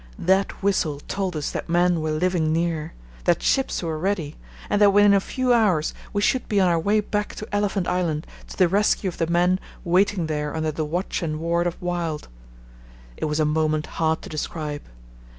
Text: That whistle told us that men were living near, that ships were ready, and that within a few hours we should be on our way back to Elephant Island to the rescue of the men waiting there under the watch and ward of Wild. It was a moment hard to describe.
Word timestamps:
That 0.17 0.63
whistle 0.63 0.99
told 1.01 1.35
us 1.35 1.51
that 1.51 1.69
men 1.69 2.01
were 2.01 2.09
living 2.09 2.51
near, 2.51 2.93
that 3.25 3.43
ships 3.43 3.83
were 3.83 3.99
ready, 3.99 4.35
and 4.67 4.81
that 4.81 4.89
within 4.89 5.13
a 5.13 5.19
few 5.19 5.53
hours 5.53 5.93
we 6.11 6.23
should 6.23 6.49
be 6.49 6.59
on 6.59 6.67
our 6.67 6.79
way 6.79 7.01
back 7.01 7.35
to 7.35 7.47
Elephant 7.53 7.87
Island 7.87 8.25
to 8.47 8.57
the 8.57 8.67
rescue 8.67 9.09
of 9.09 9.19
the 9.19 9.27
men 9.27 9.59
waiting 9.83 10.25
there 10.25 10.55
under 10.55 10.71
the 10.71 10.85
watch 10.85 11.21
and 11.21 11.39
ward 11.39 11.67
of 11.67 11.79
Wild. 11.79 12.29
It 13.15 13.25
was 13.25 13.39
a 13.39 13.45
moment 13.45 13.85
hard 13.85 14.23
to 14.23 14.29
describe. 14.29 14.81